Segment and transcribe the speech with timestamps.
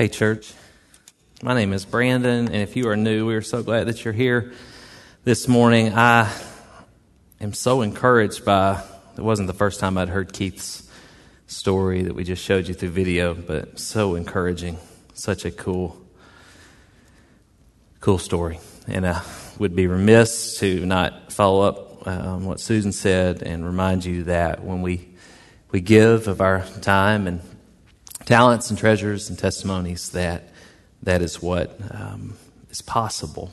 [0.00, 0.54] Hey, church.
[1.42, 4.14] My name is Brandon, and if you are new, we are so glad that you're
[4.14, 4.54] here
[5.24, 5.92] this morning.
[5.92, 6.32] I
[7.38, 8.82] am so encouraged by
[9.18, 10.88] it wasn't the first time I'd heard Keith's
[11.48, 14.78] story that we just showed you through video, but so encouraging.
[15.12, 16.00] Such a cool,
[18.00, 18.58] cool story.
[18.88, 19.20] And I
[19.58, 24.24] would be remiss to not follow up uh, on what Susan said and remind you
[24.24, 25.10] that when we,
[25.72, 27.42] we give of our time and
[28.30, 30.50] talents and treasures and testimonies that
[31.02, 32.36] that is what um,
[32.70, 33.50] is possible.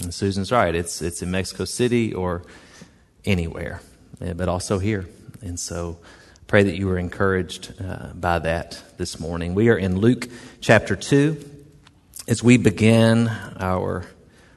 [0.00, 0.72] And Susan's right.
[0.72, 2.44] It's it's in Mexico City or
[3.24, 3.80] anywhere,
[4.20, 5.04] but also here.
[5.42, 5.98] And so,
[6.46, 9.52] pray that you were encouraged uh, by that this morning.
[9.56, 10.28] We are in Luke
[10.60, 11.44] chapter two
[12.28, 13.26] as we begin
[13.58, 14.04] our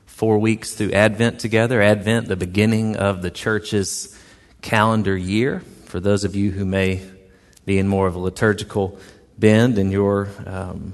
[0.05, 1.81] four weeks through Advent together.
[1.81, 4.15] Advent, the beginning of the church's
[4.61, 5.61] calendar year.
[5.85, 7.01] For those of you who may
[7.65, 8.99] be in more of a liturgical
[9.37, 10.93] bend in your um,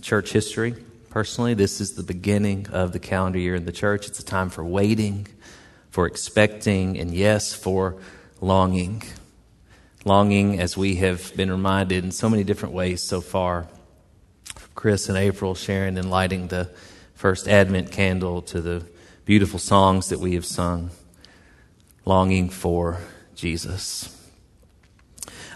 [0.00, 0.74] church history.
[1.10, 4.06] Personally, this is the beginning of the calendar year in the church.
[4.06, 5.26] It's a time for waiting,
[5.90, 7.96] for expecting, and yes, for
[8.40, 9.02] longing.
[10.04, 13.66] Longing, as we have been reminded in so many different ways so far.
[14.74, 16.70] Chris and April sharing and lighting the
[17.14, 18.86] first Advent candle to the
[19.24, 20.90] beautiful songs that we have sung.
[22.04, 23.00] Longing for
[23.34, 24.15] Jesus.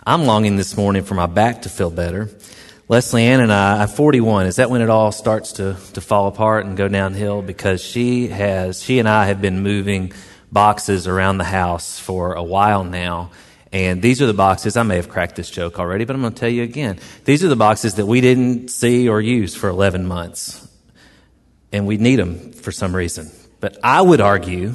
[0.07, 2.31] I'm longing this morning for my back to feel better.
[2.89, 4.47] Leslie Ann and I, I'm 41.
[4.47, 7.43] Is that when it all starts to, to fall apart and go downhill?
[7.43, 10.15] Because she has, she and I have been moving
[10.51, 13.31] boxes around the house for a while now.
[13.73, 16.33] And these are the boxes, I may have cracked this joke already, but I'm going
[16.33, 16.99] to tell you again.
[17.27, 20.67] These are the boxes that we didn't see or use for 11 months.
[21.73, 23.31] And we need them for some reason.
[23.61, 24.73] But I would argue,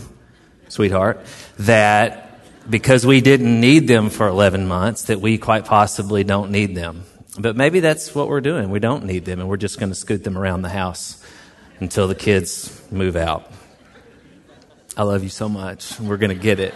[0.70, 1.26] sweetheart,
[1.58, 2.25] that
[2.70, 7.04] because we didn't need them for 11 months that we quite possibly don't need them.
[7.38, 8.70] But maybe that's what we're doing.
[8.70, 11.24] We don't need them and we're just going to scoot them around the house
[11.80, 13.52] until the kids move out.
[14.98, 16.00] I love you so much.
[16.00, 16.74] We're going to get it.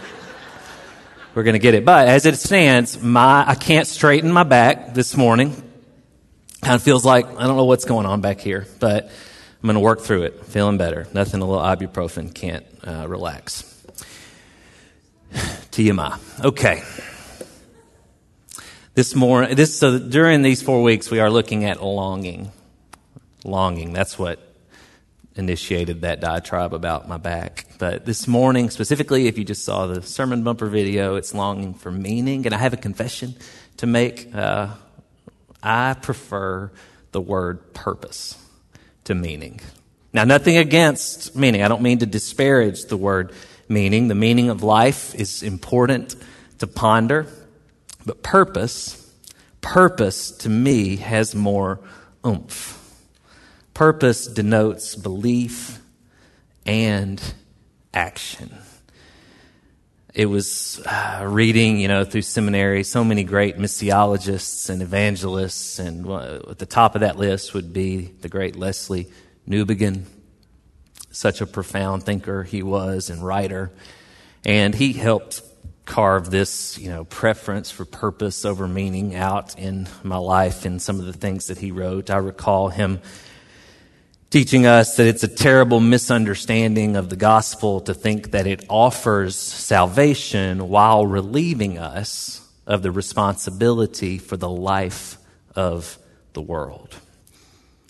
[1.34, 1.84] We're going to get it.
[1.84, 5.54] But as it stands, my, I can't straighten my back this morning.
[6.60, 9.74] Kind of feels like, I don't know what's going on back here, but I'm going
[9.74, 10.44] to work through it.
[10.44, 11.06] Feeling better.
[11.14, 13.66] Nothing a little ibuprofen can't uh, relax.
[15.80, 16.44] TMI.
[16.44, 16.82] Okay.
[18.92, 22.52] This morning, this, so during these four weeks, we are looking at longing.
[23.44, 23.94] Longing.
[23.94, 24.40] That's what
[25.36, 27.64] initiated that diatribe about my back.
[27.78, 31.90] But this morning, specifically, if you just saw the sermon bumper video, it's longing for
[31.90, 32.44] meaning.
[32.44, 33.34] And I have a confession
[33.78, 34.34] to make.
[34.34, 34.74] Uh,
[35.62, 36.70] I prefer
[37.12, 38.36] the word purpose
[39.04, 39.60] to meaning.
[40.12, 41.62] Now, nothing against meaning.
[41.62, 43.32] I don't mean to disparage the word
[43.70, 44.08] meaning.
[44.08, 46.16] The meaning of life is important
[46.58, 47.26] to ponder.
[48.04, 49.14] But purpose,
[49.60, 51.80] purpose to me has more
[52.26, 52.76] oomph.
[53.72, 55.80] Purpose denotes belief
[56.66, 57.22] and
[57.94, 58.52] action.
[60.12, 66.04] It was uh, reading, you know, through seminary, so many great missiologists and evangelists, and
[66.06, 69.10] uh, at the top of that list would be the great Lesslie
[69.48, 70.04] Newbigin,
[71.10, 73.70] such a profound thinker he was and writer.
[74.44, 75.42] And he helped
[75.84, 81.00] carve this, you know, preference for purpose over meaning out in my life in some
[81.00, 82.10] of the things that he wrote.
[82.10, 83.00] I recall him
[84.30, 89.34] teaching us that it's a terrible misunderstanding of the gospel to think that it offers
[89.34, 95.18] salvation while relieving us of the responsibility for the life
[95.56, 95.98] of
[96.34, 96.94] the world.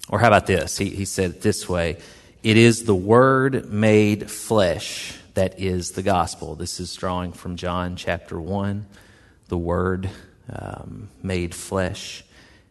[0.09, 0.79] Or how about this?
[0.79, 1.99] He, he said it this way
[2.43, 6.55] it is the Word made flesh that is the gospel.
[6.55, 8.87] This is drawing from John chapter 1.
[9.49, 10.09] The Word
[10.51, 12.25] um, made flesh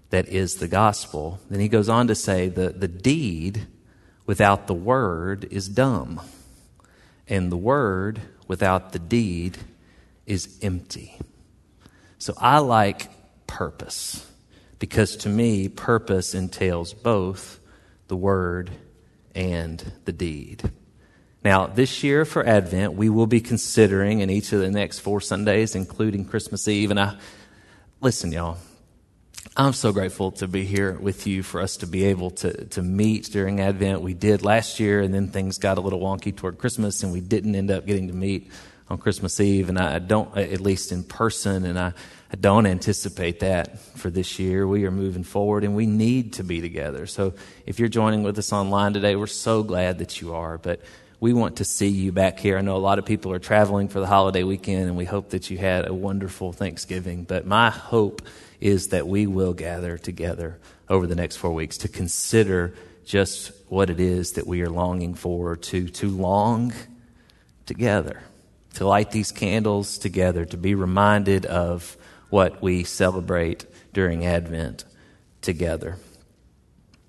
[0.10, 1.40] that is the gospel.
[1.50, 3.68] Then he goes on to say the, the deed
[4.26, 6.20] without the Word is dumb,
[7.28, 9.58] and the Word without the deed
[10.26, 11.20] is empty.
[12.18, 13.08] So I like
[13.46, 14.26] purpose
[14.80, 17.60] because to me, purpose entails both
[18.08, 18.72] the Word
[19.40, 20.70] and the deed.
[21.46, 25.22] Now, this year for Advent, we will be considering in each of the next four
[25.22, 26.92] Sundays, including Christmas Eve.
[26.92, 27.16] And I,
[28.02, 28.58] listen, y'all,
[29.56, 32.82] I'm so grateful to be here with you for us to be able to, to
[32.82, 34.02] meet during Advent.
[34.02, 37.22] We did last year, and then things got a little wonky toward Christmas, and we
[37.22, 38.52] didn't end up getting to meet
[38.90, 39.70] on Christmas Eve.
[39.70, 41.94] And I don't, at least in person, and I,
[42.32, 44.68] I don't anticipate that for this year.
[44.68, 47.06] We are moving forward and we need to be together.
[47.06, 47.34] So
[47.66, 50.58] if you're joining with us online today, we're so glad that you are.
[50.58, 50.82] But
[51.20, 52.58] we want to see you back here.
[52.58, 55.32] I know a lot of people are traveling for the holiday weekend and we hope
[55.32, 57.24] that you had a wonderful Thanksgiving.
[57.24, 58.22] But my hope
[58.62, 62.74] is that we will gather together over the next four weeks to consider
[63.06, 66.74] just what it is that we are longing for, to, to long
[67.66, 68.22] together,
[68.76, 71.98] to light these candles together, to be reminded of
[72.30, 74.86] what we celebrate during Advent
[75.42, 75.98] together.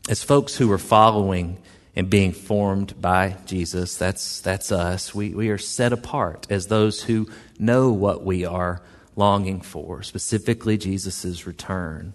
[0.08, 1.58] As folks who are following
[1.94, 5.14] and being formed by Jesus, that's, that's us.
[5.14, 7.28] We, we are set apart as those who
[7.58, 8.80] know what we are
[9.16, 12.14] longing for, specifically Jesus' return.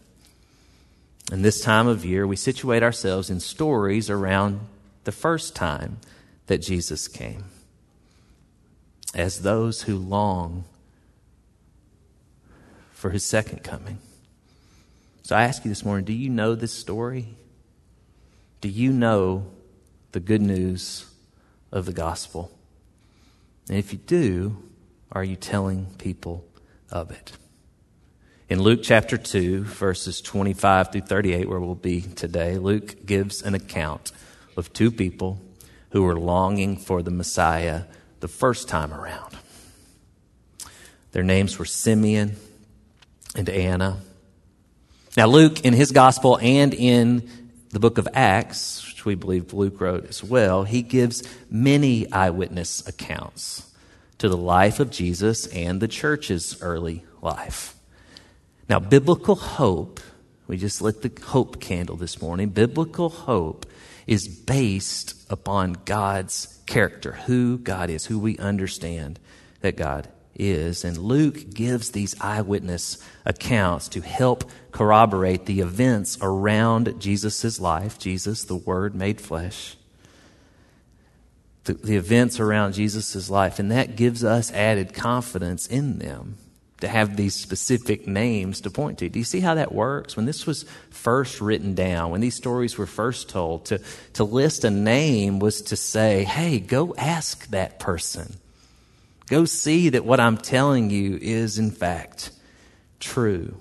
[1.31, 4.61] And this time of year, we situate ourselves in stories around
[5.03, 5.97] the first time
[6.47, 7.45] that Jesus came
[9.15, 10.65] as those who long
[12.91, 13.99] for his second coming.
[15.23, 17.29] So I ask you this morning do you know this story?
[18.61, 19.47] Do you know
[20.11, 21.05] the good news
[21.71, 22.51] of the gospel?
[23.69, 24.57] And if you do,
[25.11, 26.45] are you telling people
[26.91, 27.31] of it?
[28.47, 33.55] In Luke chapter 2, verses 25 through 38, where we'll be today, Luke gives an
[33.55, 34.11] account
[34.55, 35.41] of two people
[35.89, 37.85] who were longing for the Messiah
[38.25, 39.37] the first time around.
[41.11, 42.37] Their names were Simeon
[43.35, 43.97] and Anna.
[45.15, 47.29] Now, Luke, in his gospel and in
[47.69, 52.87] the book of Acts, which we believe Luke wrote as well, he gives many eyewitness
[52.87, 53.71] accounts
[54.17, 57.75] to the life of Jesus and the church's early life.
[58.67, 59.99] Now, biblical hope,
[60.47, 62.49] we just lit the hope candle this morning.
[62.49, 63.67] Biblical hope
[64.07, 69.19] is based upon God's character, who God is, who we understand
[69.61, 70.83] that God is.
[70.83, 78.43] And Luke gives these eyewitness accounts to help corroborate the events around Jesus' life, Jesus,
[78.43, 79.77] the Word made flesh.
[81.63, 86.37] The, the events around Jesus' life, and that gives us added confidence in them
[86.81, 89.09] to have these specific names to point to.
[89.09, 90.17] Do you see how that works?
[90.17, 93.81] When this was first written down, when these stories were first told, to,
[94.13, 98.35] to list a name was to say, hey, go ask that person.
[99.27, 102.31] Go see that what I'm telling you is, in fact,
[102.99, 103.55] true.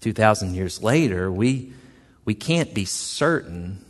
[0.00, 1.72] 2,000 years later, we,
[2.24, 3.84] we can't be certain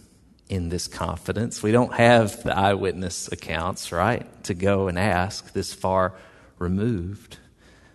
[0.48, 1.62] in this confidence.
[1.62, 6.14] We don't have the eyewitness accounts, right, to go and ask this far
[6.62, 7.36] removed.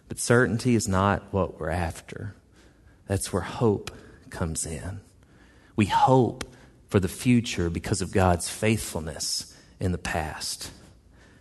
[0.07, 2.35] But certainty is not what we're after.
[3.07, 3.89] That's where hope
[4.29, 4.99] comes in.
[5.75, 6.43] We hope
[6.89, 10.71] for the future because of God's faithfulness in the past.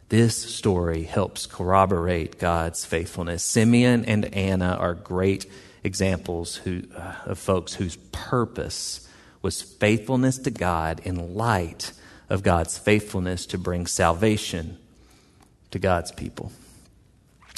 [0.08, 3.42] This story helps corroborate God's faithfulness.
[3.42, 5.46] Simeon and Anna are great
[5.82, 9.08] examples who, uh, of folks whose purpose
[9.42, 11.92] was faithfulness to God in light
[12.28, 14.78] of God's faithfulness to bring salvation
[15.70, 16.52] to God's people.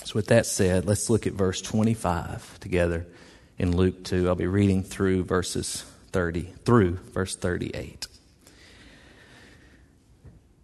[0.08, 3.06] So, with that said, let's look at verse 25 together
[3.58, 4.26] in Luke 2.
[4.26, 8.06] I'll be reading through verses 30 through verse 38.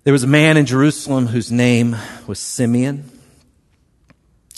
[0.05, 1.95] There was a man in Jerusalem whose name
[2.27, 3.11] was Simeon.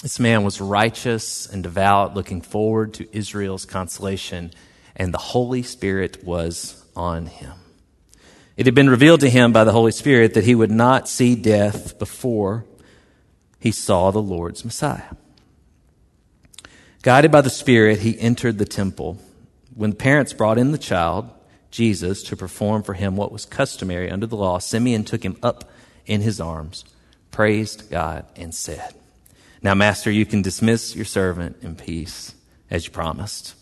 [0.02, 4.52] This man was righteous and devout, looking forward to Israel's consolation,
[4.94, 7.54] and the Holy Spirit was on him.
[8.56, 11.34] It had been revealed to him by the Holy Spirit that he would not see
[11.34, 12.64] death before
[13.66, 15.16] he saw the Lord's Messiah.
[17.02, 19.18] Guided by the Spirit, he entered the temple.
[19.74, 21.28] When the parents brought in the child,
[21.72, 25.68] Jesus, to perform for him what was customary under the law, Simeon took him up
[26.06, 26.84] in his arms,
[27.32, 28.94] praised God, and said,
[29.62, 32.36] Now, Master, you can dismiss your servant in peace,
[32.70, 33.56] as you promised.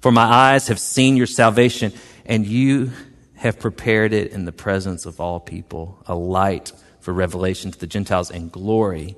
[0.00, 1.92] For my eyes have seen your salvation,
[2.24, 2.92] and you
[3.34, 7.86] have prepared it in the presence of all people, a light for revelation to the
[7.86, 9.16] Gentiles and glory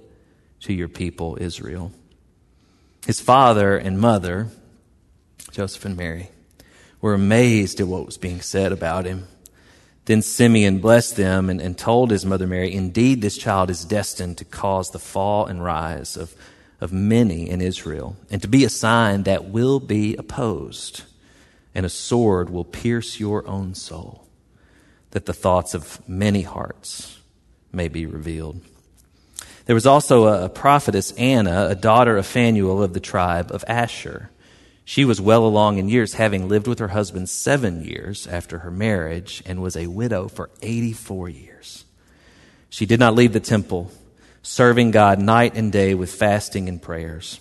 [0.63, 1.93] to your people, Israel.
[3.07, 4.49] His father and mother,
[5.51, 6.31] Joseph and Mary,
[7.01, 9.27] were amazed at what was being said about him.
[10.05, 14.39] Then Simeon blessed them and, and told his mother Mary, Indeed, this child is destined
[14.39, 16.35] to cause the fall and rise of,
[16.81, 21.03] of many in Israel, and to be a sign that will be opposed,
[21.75, 24.27] and a sword will pierce your own soul,
[25.11, 27.21] that the thoughts of many hearts
[27.73, 28.61] may be revealed.
[29.73, 34.29] There was also a prophetess, Anna, a daughter of Phanuel of the tribe of Asher.
[34.85, 38.71] She was well along in years, having lived with her husband seven years after her
[38.71, 41.87] marriage, and was a widow for 84 years.
[42.69, 43.91] She did not leave the temple,
[44.43, 47.41] serving God night and day with fasting and prayers.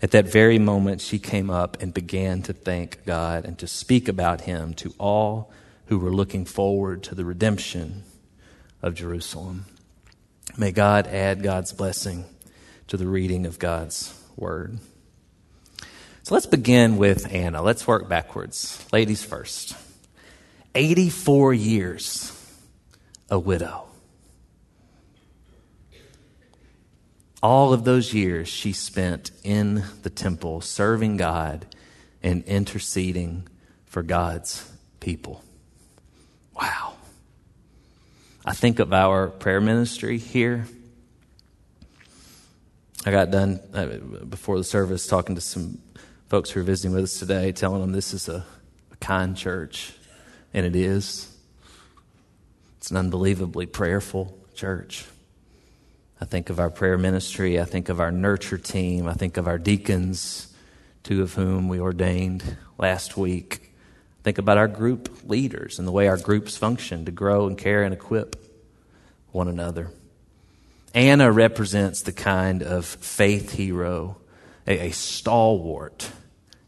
[0.00, 4.08] At that very moment, she came up and began to thank God and to speak
[4.08, 5.52] about him to all
[5.88, 8.04] who were looking forward to the redemption
[8.80, 9.66] of Jerusalem.
[10.56, 12.24] May God add God's blessing
[12.88, 14.78] to the reading of God's word.
[16.24, 17.62] So let's begin with Anna.
[17.62, 18.84] Let's work backwards.
[18.92, 19.74] Ladies first.
[20.74, 22.32] 84 years,
[23.30, 23.86] a widow.
[27.42, 31.66] All of those years she spent in the temple serving God
[32.22, 33.48] and interceding
[33.84, 34.70] for God's
[35.00, 35.42] people.
[36.54, 36.94] Wow.
[38.44, 40.66] I think of our prayer ministry here.
[43.06, 43.86] I got done uh,
[44.24, 45.78] before the service talking to some
[46.28, 48.44] folks who are visiting with us today, telling them this is a,
[48.90, 49.92] a kind church,
[50.52, 51.32] and it is.
[52.78, 55.04] It's an unbelievably prayerful church.
[56.20, 57.60] I think of our prayer ministry.
[57.60, 59.06] I think of our nurture team.
[59.06, 60.52] I think of our deacons,
[61.04, 63.71] two of whom we ordained last week.
[64.22, 67.82] Think about our group leaders and the way our groups function to grow and care
[67.82, 68.36] and equip
[69.32, 69.90] one another.
[70.94, 74.18] Anna represents the kind of faith hero,
[74.66, 76.10] a, a stalwart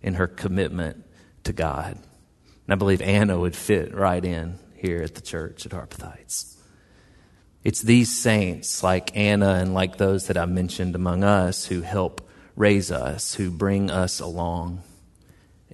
[0.02, 1.04] in her commitment
[1.44, 1.96] to God.
[1.96, 6.56] And I believe Anna would fit right in here at the church at Harpeth Heights.
[7.62, 12.28] It's these saints like Anna and like those that I mentioned among us who help
[12.56, 14.82] raise us, who bring us along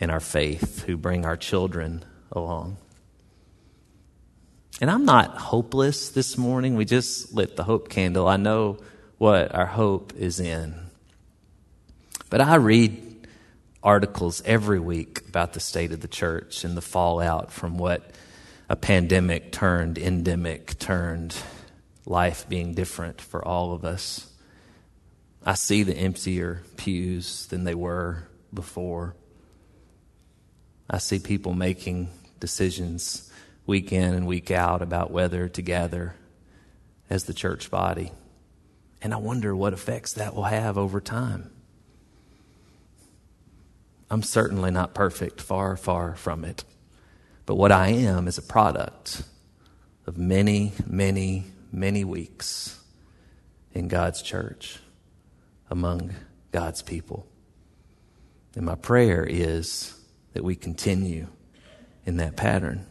[0.00, 2.78] in our faith, who bring our children along.
[4.80, 6.74] And I'm not hopeless this morning.
[6.74, 8.26] We just lit the hope candle.
[8.26, 8.78] I know
[9.18, 10.74] what our hope is in.
[12.30, 13.28] But I read
[13.82, 18.10] articles every week about the state of the church and the fallout from what
[18.68, 21.34] a pandemic turned endemic turned
[22.06, 24.30] life being different for all of us.
[25.44, 29.14] I see the emptier pews than they were before.
[30.92, 32.08] I see people making
[32.40, 33.30] decisions
[33.64, 36.16] week in and week out about whether to gather
[37.08, 38.10] as the church body.
[39.00, 41.52] And I wonder what effects that will have over time.
[44.10, 46.64] I'm certainly not perfect, far, far from it.
[47.46, 49.22] But what I am is a product
[50.08, 52.82] of many, many, many weeks
[53.72, 54.80] in God's church,
[55.70, 56.10] among
[56.50, 57.28] God's people.
[58.56, 59.94] And my prayer is
[60.32, 61.28] that we continue
[62.06, 62.86] in that pattern,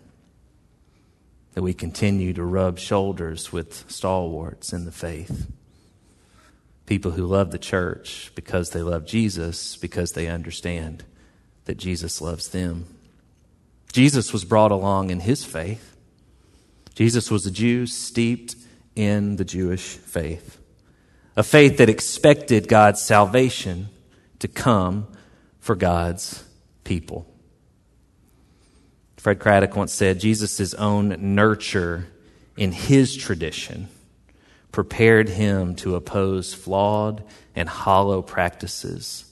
[1.54, 5.52] that we continue to rub shoulders with stalwarts in the faith.
[6.86, 11.04] People who love the church because they love Jesus, because they understand
[11.66, 12.88] that Jesus loves them.
[13.92, 15.96] Jesus was brought along in his faith.
[16.96, 18.56] Jesus was a Jew steeped
[18.96, 20.60] in the Jewish faith,
[21.36, 23.90] a faith that expected God's salvation
[24.40, 25.08] to come
[25.60, 26.44] for God's
[26.90, 27.32] people.
[29.18, 32.08] Fred Craddock once said Jesus' own nurture
[32.58, 33.90] in his tradition
[34.72, 37.24] prepared him to oppose flawed
[37.56, 39.32] and hollow practices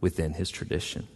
[0.00, 1.06] within his tradition,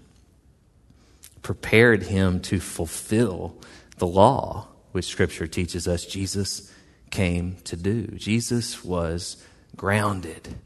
[1.41, 3.57] prepared him to fulfill
[3.97, 6.71] the law which Scripture teaches us Jesus
[7.11, 8.07] came to do.
[8.09, 9.43] Jesus was
[9.77, 10.57] grounded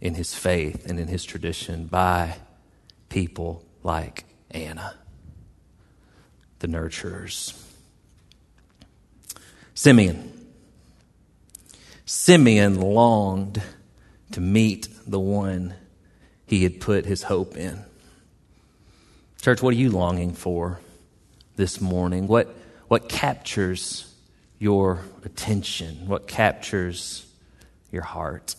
[0.00, 2.36] in his faith and in his tradition by
[3.08, 4.94] people like Anna,
[6.60, 7.56] the nurturers.
[9.74, 10.32] Simeon.
[12.04, 13.62] Simeon longed
[14.32, 15.74] to meet the one
[16.46, 17.84] he had put his hope in.
[19.40, 20.80] Church, what are you longing for
[21.56, 22.26] this morning?
[22.26, 22.54] What
[22.88, 24.12] what captures
[24.58, 27.24] your attention, what captures
[27.92, 28.56] your heart.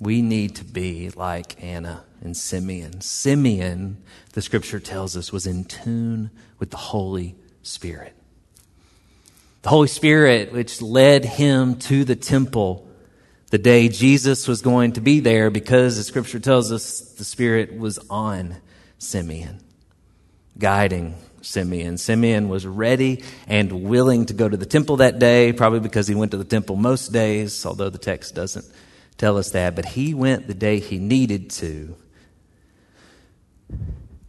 [0.00, 3.00] We need to be like Anna and Simeon.
[3.00, 4.02] Simeon,
[4.32, 8.14] the scripture tells us, was in tune with the Holy Spirit.
[9.62, 12.88] The Holy Spirit, which led him to the temple
[13.50, 17.76] the day Jesus was going to be there, because the scripture tells us the Spirit
[17.76, 18.56] was on
[18.98, 19.58] Simeon,
[20.58, 21.96] guiding Simeon.
[21.96, 26.14] Simeon was ready and willing to go to the temple that day, probably because he
[26.14, 28.66] went to the temple most days, although the text doesn't
[29.18, 29.76] tell us that.
[29.76, 31.94] But he went the day he needed to.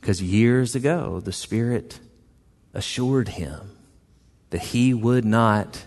[0.01, 1.99] Because years ago, the Spirit
[2.73, 3.77] assured him
[4.49, 5.85] that he would not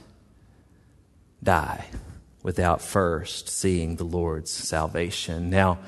[1.42, 1.87] die
[2.42, 5.50] without first seeing the Lord's salvation.
[5.50, 5.78] Now,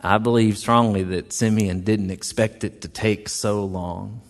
[0.00, 4.20] I believe strongly that Simeon didn't expect it to take so long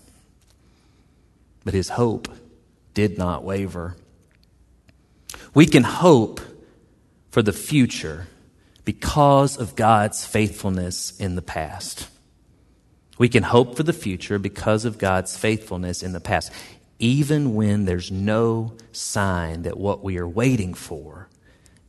[1.68, 2.28] but his hope
[2.94, 3.94] did not waver.
[5.52, 6.40] We can hope
[7.30, 8.26] for the future
[8.84, 12.08] because of God's faithfulness in the past.
[13.18, 16.52] We can hope for the future because of God's faithfulness in the past,
[16.98, 21.28] even when there's no sign that what we are waiting for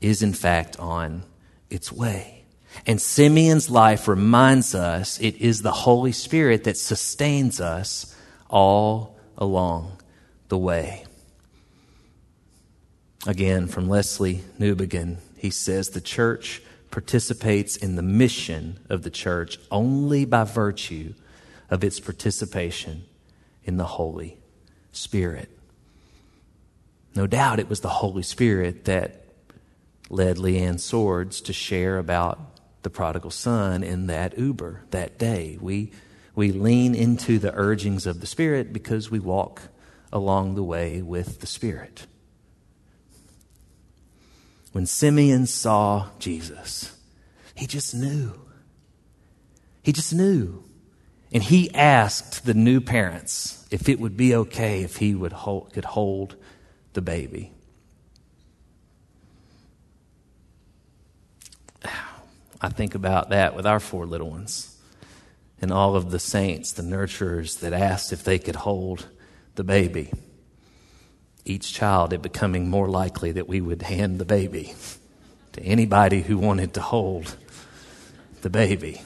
[0.01, 1.23] is in fact on
[1.69, 2.43] its way.
[2.85, 8.15] And Simeon's life reminds us it is the Holy Spirit that sustains us
[8.49, 9.97] all along
[10.49, 11.05] the way.
[13.27, 19.57] Again, from Lesslie Newbigin, he says the church participates in the mission of the church
[19.71, 21.13] only by virtue
[21.69, 23.05] of its participation
[23.63, 24.37] in the Holy
[24.91, 25.49] Spirit.
[27.15, 29.25] No doubt it was the Holy Spirit that
[30.09, 32.39] led Leanne Swords to share about
[32.81, 35.57] the prodigal son in that Uber that day.
[35.61, 35.91] We,
[36.35, 39.61] we lean into the urgings of the Spirit because we walk
[40.11, 42.07] along the way with the Spirit.
[44.71, 46.95] When Simeon saw Jesus,
[47.55, 48.33] he just knew.
[49.81, 50.63] He just knew.
[51.31, 55.73] And he asked the new parents if it would be okay if he would hold,
[55.73, 56.35] could hold
[56.93, 57.51] the baby.
[62.61, 64.75] I think about that with our four little ones
[65.61, 69.07] and all of the saints, the nurturers that asked if they could hold
[69.55, 70.11] the baby.
[71.49, 74.75] Each child, it becoming more likely that we would hand the baby
[75.53, 77.35] to anybody who wanted to hold
[78.43, 79.01] the baby.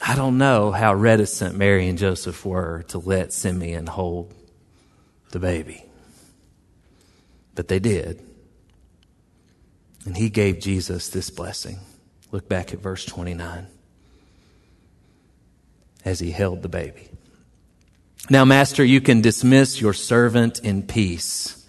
[0.00, 4.32] I don't know how reticent Mary and Joseph were to let Simeon hold
[5.32, 5.84] the baby,
[7.56, 8.22] but they did.
[10.06, 11.80] And he gave Jesus this blessing.
[12.30, 13.66] Look back at verse 29
[16.04, 17.08] as he held the baby.
[18.28, 21.66] Now, Master, you can dismiss your servant in peace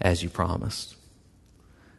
[0.00, 0.96] as you promised.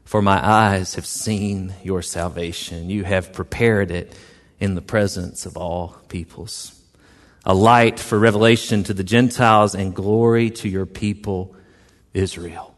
[0.03, 2.89] For my eyes have seen your salvation.
[2.89, 4.15] You have prepared it
[4.59, 6.79] in the presence of all peoples.
[7.45, 11.55] A light for revelation to the Gentiles and glory to your people,
[12.13, 12.75] Israel.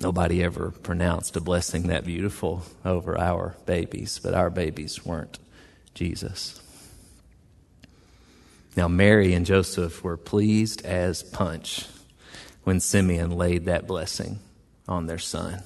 [0.00, 5.38] Nobody ever pronounced a blessing that beautiful over our babies, but our babies weren't
[5.94, 6.60] Jesus.
[8.76, 11.86] Now, Mary and Joseph were pleased as punch
[12.64, 14.38] when Simeon laid that blessing
[14.86, 15.62] on their son.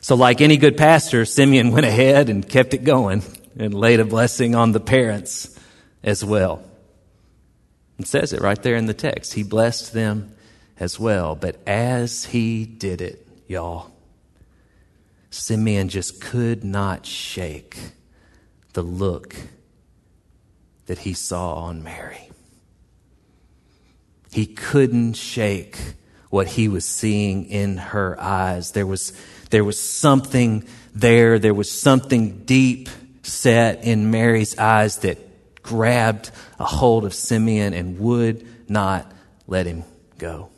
[0.00, 3.22] So, like any good pastor, Simeon went ahead and kept it going
[3.56, 5.56] and laid a blessing on the parents
[6.02, 6.64] as well.
[7.98, 9.34] It says it right there in the text.
[9.34, 10.34] He blessed them
[10.80, 11.36] as well.
[11.36, 13.92] But as he did it, y'all,
[15.30, 17.78] Simeon just could not shake
[18.72, 19.36] the look
[20.86, 22.30] that he saw on Mary.
[24.32, 25.78] He couldn't shake
[26.30, 28.72] what he was seeing in her eyes.
[28.72, 29.12] There was,
[29.50, 31.38] there was something there.
[31.38, 32.88] There was something deep
[33.22, 39.12] set in Mary's eyes that grabbed a hold of Simeon and would not
[39.46, 39.84] let him
[40.18, 40.48] go.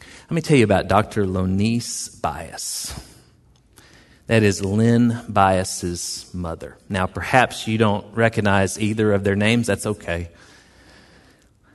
[0.00, 1.26] Let me tell you about Dr.
[1.26, 3.11] Lonise Bias.
[4.32, 6.78] That is Len Bias's mother.
[6.88, 9.66] Now, perhaps you don't recognize either of their names.
[9.66, 10.30] That's okay.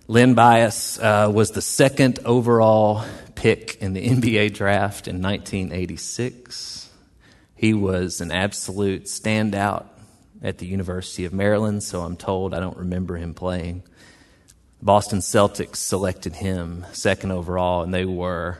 [0.07, 6.89] Len Bias uh, was the second overall pick in the NBA draft in 1986.
[7.53, 9.85] He was an absolute standout
[10.41, 13.83] at the University of Maryland, so I'm told I don't remember him playing.
[14.81, 18.57] Boston Celtics selected him second overall, and they were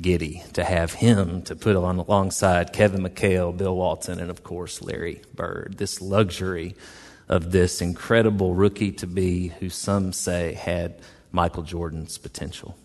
[0.00, 4.82] giddy to have him to put on alongside Kevin McHale, Bill Walton, and of course
[4.82, 5.76] Larry Bird.
[5.78, 6.74] This luxury
[7.28, 11.00] of this incredible rookie to be, who some say had
[11.32, 12.76] Michael Jordan's potential.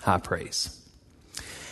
[0.00, 0.80] High praise.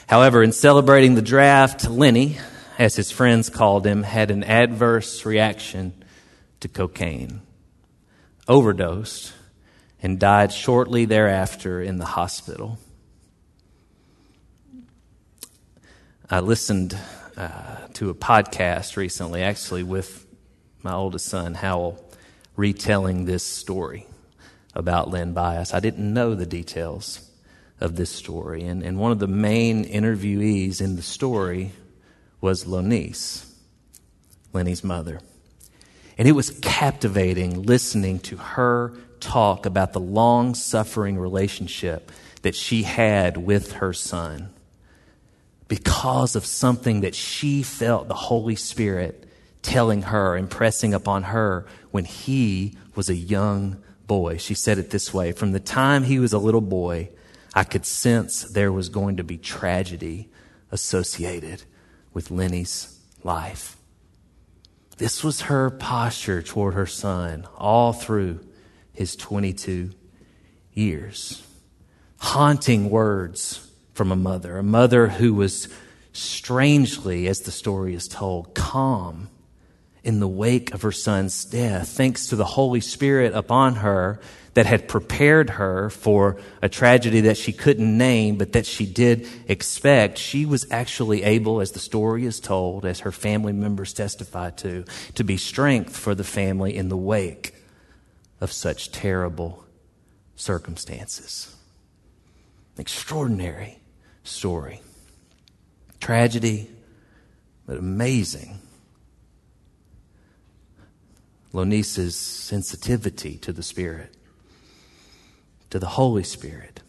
[0.06, 2.36] However, in celebrating the draft, Lenny,
[2.78, 5.92] as his friends called him, had an adverse reaction
[6.60, 7.40] to cocaine,
[8.46, 9.32] overdosed,
[10.02, 12.78] and died shortly thereafter in the hospital.
[16.34, 16.98] I listened
[17.36, 20.26] uh, to a podcast recently, actually, with
[20.82, 22.04] my oldest son, Howell,
[22.56, 24.08] retelling this story
[24.74, 25.72] about Len Bias.
[25.72, 27.30] I didn't know the details
[27.80, 28.64] of this story.
[28.64, 31.70] And, and one of the main interviewees in the story
[32.40, 33.46] was Lonise,
[34.52, 35.20] Lenny's mother.
[36.18, 42.10] And it was captivating listening to her talk about the long suffering relationship
[42.42, 44.50] that she had with her son
[45.68, 49.28] because of something that she felt the Holy Spirit
[49.62, 54.36] telling her, impressing upon her when he was a young boy.
[54.36, 57.10] She said it this way From the time he was a little boy,
[57.54, 60.28] I could sense there was going to be tragedy
[60.70, 61.62] associated
[62.12, 63.76] with Lenny's life.
[64.98, 68.40] This was her posture toward her son all through
[68.92, 69.90] his 22
[70.72, 71.44] years.
[72.18, 75.68] Haunting words from a mother, a mother who was
[76.12, 79.28] strangely, as the story is told, calm
[80.02, 84.20] in the wake of her son's death, thanks to the Holy Spirit upon her
[84.52, 89.26] that had prepared her for a tragedy that she couldn't name, but that she did
[89.48, 94.50] expect, she was actually able, as the story is told, as her family members testify
[94.50, 97.54] to, to be strength for the family in the wake
[98.40, 99.64] of such terrible
[100.36, 101.56] circumstances.
[102.78, 103.80] Extraordinary
[104.24, 104.80] story.
[106.00, 106.68] Tragedy,
[107.66, 108.58] but amazing.
[111.52, 114.12] Lonise's sensitivity to the Spirit,
[115.70, 116.80] to the Holy Spirit,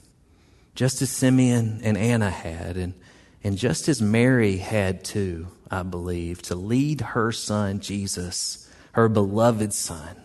[0.73, 2.95] just as Simeon and Anna had, and,
[3.43, 9.71] and just as Mary had too, I believe, to lead her son Jesus, her beloved
[9.71, 10.15] son,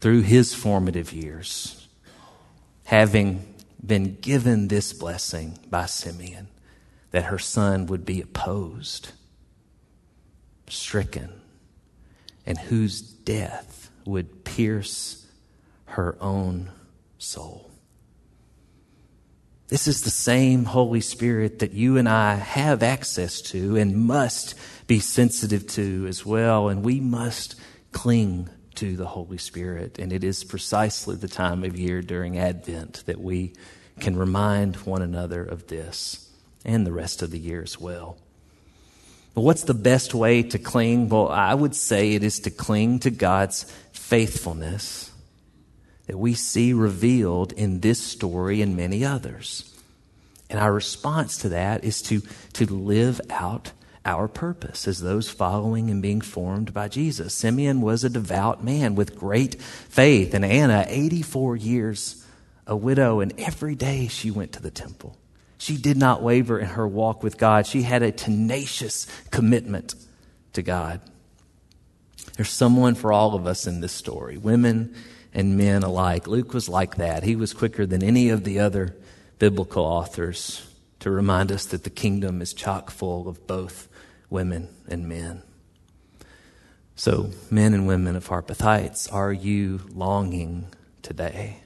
[0.00, 1.86] through his formative years,
[2.84, 6.48] having been given this blessing by Simeon
[7.10, 9.12] that her son would be opposed,
[10.68, 11.40] stricken,
[12.44, 15.26] and whose death would pierce
[15.86, 16.70] her own
[17.18, 17.70] soul.
[19.68, 24.54] This is the same Holy Spirit that you and I have access to and must
[24.86, 27.54] be sensitive to as well, and we must
[27.92, 29.98] cling to the Holy Spirit.
[29.98, 33.52] And it is precisely the time of year during Advent that we
[33.98, 36.30] can remind one another of this
[36.64, 38.18] and the rest of the year as well.
[39.34, 41.08] But what's the best way to cling?
[41.08, 45.10] Well, I would say it is to cling to God's faithfulness
[46.06, 49.76] that we see revealed in this story and many others.
[50.48, 52.22] And our response to that is to,
[52.54, 53.72] to live out
[54.04, 57.34] our purpose as those following and being formed by Jesus.
[57.34, 62.24] Simeon was a devout man with great faith, and Anna, 84 years,
[62.66, 65.16] a widow, and every day she went to the temple.
[65.58, 67.66] She did not waver in her walk with God.
[67.66, 69.94] She had a tenacious commitment
[70.52, 71.00] to God.
[72.36, 74.94] There's someone for all of us in this story, women
[75.34, 76.26] and men alike.
[76.28, 77.24] Luke was like that.
[77.24, 78.96] He was quicker than any of the other
[79.38, 80.67] biblical authors
[81.00, 83.88] to remind us that the kingdom is chock full of both
[84.30, 85.42] women and men.
[86.96, 90.66] So, men and women of Harpeth Heights, are you longing
[91.02, 91.58] today?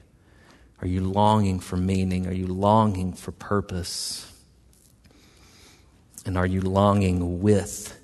[0.81, 2.27] Are you longing for meaning?
[2.27, 4.31] Are you longing for purpose?
[6.25, 7.99] And are you longing with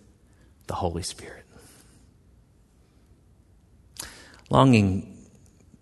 [0.67, 1.45] the Holy Spirit?
[4.49, 5.27] Longing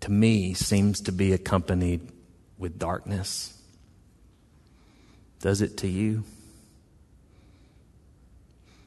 [0.00, 2.12] to me seems to be accompanied
[2.58, 3.57] with darkness.
[5.40, 6.24] Does it to you?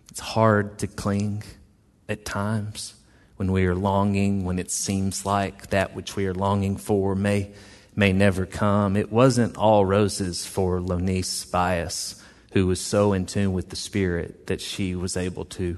[0.10, 1.44] It's hard to cling
[2.10, 2.96] at times
[3.38, 7.52] when we are longing, when it seems like that which we are longing for may
[7.96, 8.96] may never come.
[8.96, 12.22] It wasn't all roses for Lonise Bias,
[12.54, 15.78] who was so in tune with the Spirit that she was able to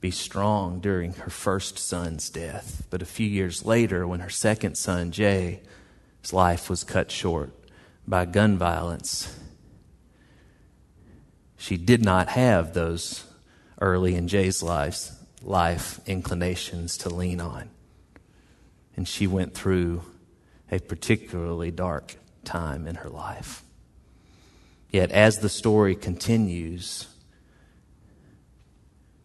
[0.00, 2.86] be strong during her first son's death.
[2.90, 5.60] But a few years later, when her second son, Jay's
[6.32, 7.52] life was cut short
[8.06, 9.36] by gun violence,
[11.60, 13.22] she did not have those
[13.82, 15.10] early in Jay's life,
[15.42, 17.68] life inclinations to lean on.
[18.96, 20.00] And she went through
[20.72, 23.62] a particularly dark time in her life.
[24.90, 27.06] Yet, as the story continues,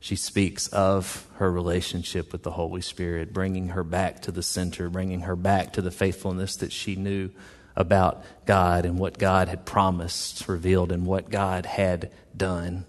[0.02, 4.89] she speaks of her relationship with the Holy Spirit, bringing her back to the center,
[4.89, 7.30] bringing her back to the faithfulness that she knew
[7.75, 12.85] about God and what God had promised, revealed, and what God had done.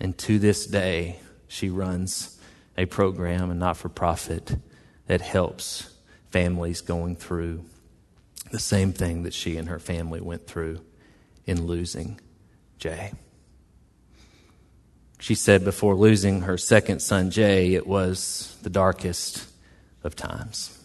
[0.00, 2.38] And to this day, she runs
[2.76, 4.56] a program, a not for profit
[5.06, 5.90] that helps
[6.30, 7.64] families going through
[8.50, 10.80] the same thing that she and her family went through
[11.46, 12.20] in losing
[12.78, 13.12] Jay.
[15.18, 19.46] She said before losing her second son, Jay, it was the darkest
[20.02, 20.83] of times.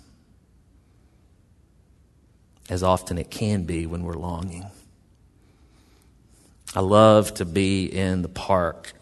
[2.70, 4.68] As often it can be when we're longing.
[6.76, 8.94] I love to be in the park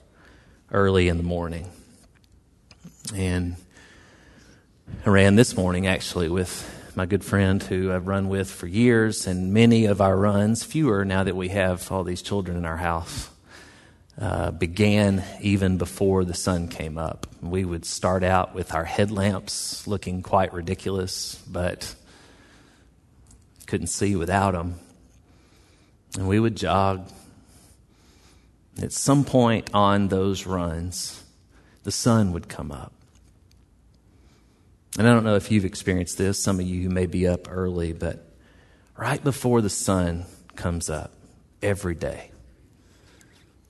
[0.72, 1.70] early in the morning.
[3.14, 3.58] And
[5.06, 9.28] I ran this morning actually with my good friend who I've run with for years,
[9.28, 12.78] and many of our runs, fewer now that we have all these children in our
[12.78, 13.30] house,
[14.20, 17.28] uh, began even before the sun came up.
[17.42, 21.94] We would start out with our headlamps looking quite ridiculous, but
[23.68, 24.80] couldn't see without them.
[26.16, 27.10] And we would jog.
[28.82, 31.24] At some point on those runs,
[31.84, 32.94] the sun would come up.
[34.98, 37.48] And I don't know if you've experienced this, some of you who may be up
[37.52, 38.26] early, but
[38.96, 40.26] right before the sun
[40.56, 41.14] comes up
[41.62, 42.32] every day.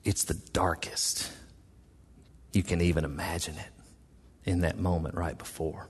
[0.04, 1.30] It's the darkest.
[2.52, 5.88] You can even imagine it in that moment right before.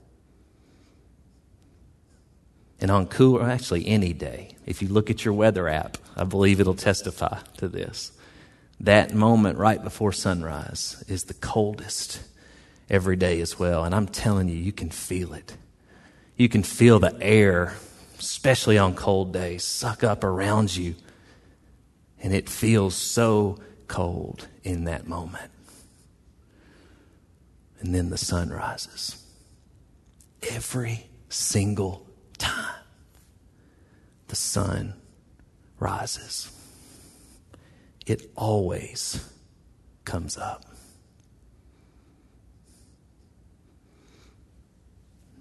[2.81, 6.59] And on cooler, actually any day, if you look at your weather app, I believe
[6.59, 8.11] it'll testify to this.
[8.79, 12.21] That moment right before sunrise is the coldest
[12.89, 13.83] every day as well.
[13.83, 15.57] And I'm telling you, you can feel it.
[16.37, 17.73] You can feel the air,
[18.17, 20.95] especially on cold days, suck up around you.
[22.21, 25.51] And it feels so cold in that moment.
[27.81, 29.21] And then the sun rises.
[30.49, 32.08] Every single
[34.29, 34.93] the sun
[35.79, 36.51] rises,
[38.05, 39.29] it always
[40.05, 40.65] comes up.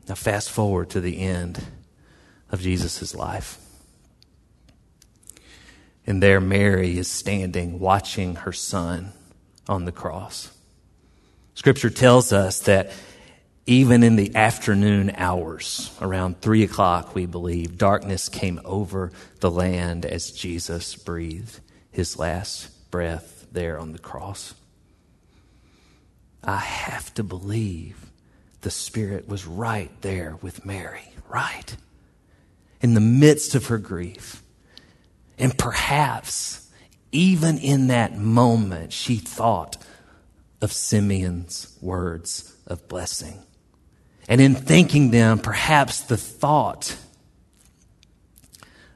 [0.09, 1.63] Now, fast forward to the end
[2.51, 3.59] of Jesus' life.
[6.07, 9.13] And there, Mary is standing watching her son
[9.69, 10.51] on the cross.
[11.55, 12.91] Scripture tells us that
[13.69, 20.07] even in the afternoon hours, around three o'clock, we believe, darkness came over the land
[20.07, 24.55] as Jesus breathed his last breath there on the cross.
[26.43, 28.07] I have to believe
[28.63, 31.77] the Spirit was right there with Mary, right?
[32.81, 34.43] In the midst of her grief.
[35.39, 36.71] And perhaps
[37.13, 39.77] even in that moment, she thought
[40.63, 43.43] of Simeon's words of blessing.
[44.29, 46.97] And in thanking them, perhaps the thought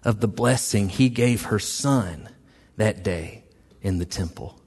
[0.05, 2.29] of the blessing he gave her son
[2.77, 3.45] that day
[3.81, 4.61] in the temple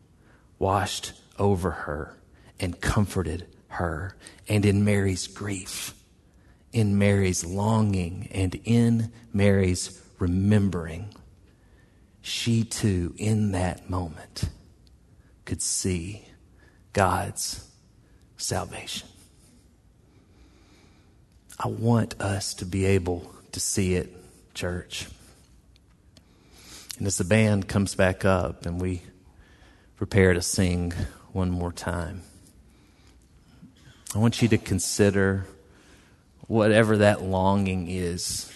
[0.58, 2.18] washed over her
[2.60, 4.16] and comforted her.
[4.48, 5.94] And in Mary's grief,
[6.74, 11.14] in Mary's longing, and in Mary's remembering,
[12.22, 14.50] she too, in that moment,
[15.46, 16.26] could see
[16.92, 17.70] God's
[18.38, 19.08] salvation.
[21.58, 24.14] I want us to be able to see it,
[24.54, 25.08] church.
[26.98, 29.02] And as the band comes back up and we
[29.96, 30.92] prepare to sing
[31.32, 32.24] one more time,
[34.14, 35.46] I want you to consider
[36.48, 38.52] whatever that longing is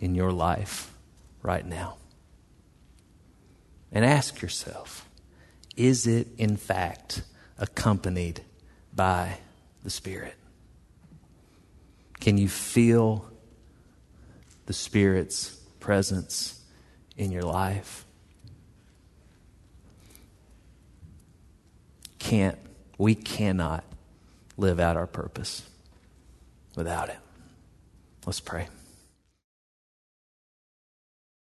[0.00, 0.92] in your life
[1.42, 1.96] right now.
[3.90, 5.08] And ask yourself
[5.74, 7.22] is it in fact
[7.58, 8.42] accompanied
[8.94, 9.38] by
[9.82, 10.34] the Spirit?
[12.22, 13.28] Can you feel
[14.66, 16.60] the Spirit's presence
[17.16, 18.04] in your life?
[22.20, 22.56] Can't,
[22.96, 23.82] we cannot
[24.56, 25.68] live out our purpose
[26.76, 27.18] without it.
[28.24, 28.68] Let's pray.